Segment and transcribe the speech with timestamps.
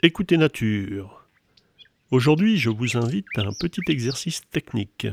[0.00, 1.26] Écoutez Nature.
[2.12, 5.08] Aujourd'hui, je vous invite à un petit exercice technique.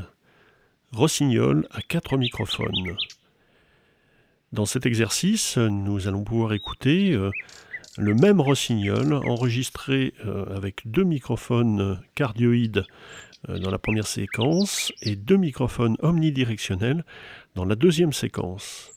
[0.92, 2.96] Rossignol à quatre microphones.
[4.52, 7.32] Dans cet exercice, nous allons pouvoir écouter euh,
[7.98, 12.84] le même rossignol enregistré euh, avec deux microphones cardioïdes
[13.48, 17.04] euh, dans la première séquence et deux microphones omnidirectionnels
[17.56, 18.95] dans la deuxième séquence.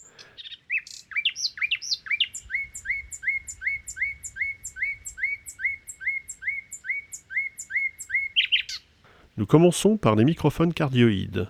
[9.39, 11.47] Nous commençons par les microphones cardioïdes.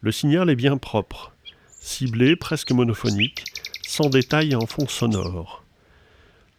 [0.00, 1.34] Le signal est bien propre,
[1.68, 3.44] ciblé, presque monophonique,
[3.86, 5.62] sans détail en fond sonore.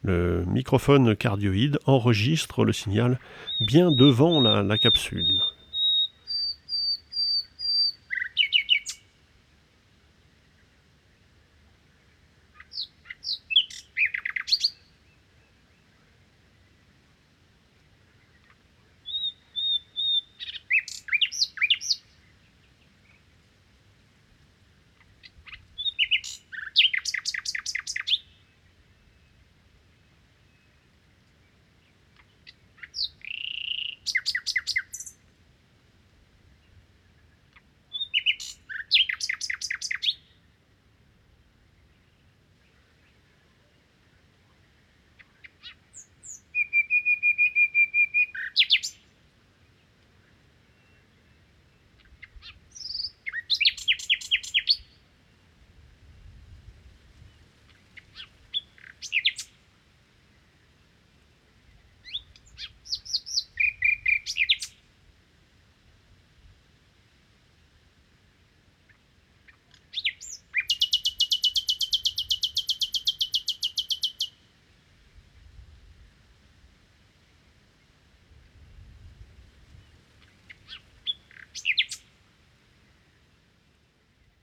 [0.03, 3.19] Le microphone cardioïde enregistre le signal
[3.61, 5.39] bien devant la, la capsule.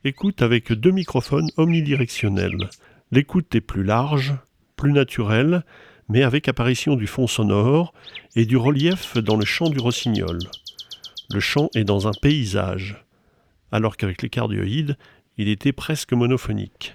[0.03, 2.71] Écoute avec deux microphones omnidirectionnels.
[3.12, 4.34] L'écoute est plus large,
[4.75, 5.62] plus naturelle,
[6.09, 7.93] mais avec apparition du fond sonore
[8.34, 10.39] et du relief dans le chant du rossignol.
[11.28, 13.05] Le chant est dans un paysage,
[13.72, 14.97] alors qu'avec les cardioïdes,
[15.37, 16.94] il était presque monophonique.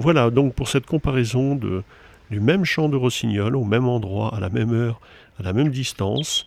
[0.00, 4.48] Voilà donc pour cette comparaison du même champ de rossignol au même endroit, à la
[4.48, 5.00] même heure,
[5.40, 6.46] à la même distance,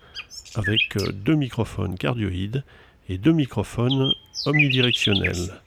[0.56, 2.63] avec euh, deux microphones cardioïdes
[3.09, 4.13] et deux microphones
[4.45, 5.62] omnidirectionnels.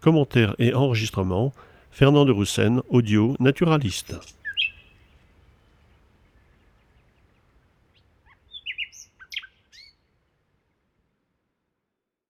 [0.00, 1.52] Commentaires et enregistrement,
[1.92, 4.16] Fernand de Roussen, audio naturaliste.